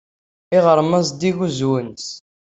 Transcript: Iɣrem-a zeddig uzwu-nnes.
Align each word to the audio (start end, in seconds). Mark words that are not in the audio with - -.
Iɣrem-a 0.57 0.99
zeddig 1.07 1.37
uzwu-nnes. 1.45 2.07